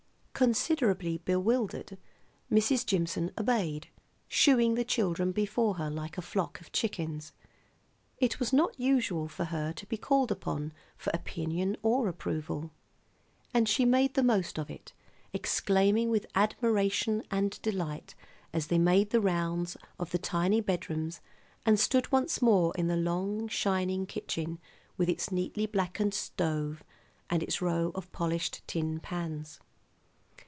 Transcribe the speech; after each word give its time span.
Considerably 0.33 1.19
bewildered, 1.19 1.99
Mrs. 2.51 2.83
Jimson 2.83 3.29
obeyed, 3.37 3.89
shooing 4.27 4.73
the 4.73 4.83
children 4.83 5.31
before 5.31 5.75
her 5.75 5.87
like 5.91 6.17
a 6.17 6.21
flock 6.23 6.59
of 6.59 6.71
chickens. 6.71 7.31
It 8.17 8.39
was 8.39 8.51
not 8.51 8.79
usual 8.79 9.27
for 9.27 9.45
her 9.45 9.71
to 9.73 9.85
be 9.85 9.97
called 9.97 10.31
upon 10.31 10.73
for 10.97 11.11
opinion 11.13 11.77
or 11.83 12.07
approval; 12.07 12.71
and 13.53 13.69
she 13.69 13.85
made 13.85 14.15
the 14.15 14.23
most 14.23 14.57
of 14.57 14.71
it, 14.71 14.93
exclaiming 15.31 16.09
with 16.09 16.25
admiration 16.33 17.21
and 17.29 17.61
delight 17.61 18.15
as 18.51 18.65
they 18.65 18.79
made 18.79 19.11
the 19.11 19.21
rounds 19.21 19.77
of 19.99 20.09
the 20.09 20.17
tiny 20.17 20.59
bedrooms, 20.59 21.21
and 21.67 21.79
stood 21.79 22.11
once 22.11 22.41
more 22.41 22.73
in 22.77 22.87
the 22.87 22.97
long, 22.97 23.47
shining 23.47 24.07
kitchen 24.07 24.57
with 24.97 25.07
its 25.07 25.31
neatly 25.31 25.67
blackened 25.67 26.15
stove 26.15 26.83
and 27.29 27.43
its 27.43 27.61
row 27.61 27.91
of 27.93 28.11
polished 28.11 28.63
tin 28.67 28.99
pans. 28.99 29.59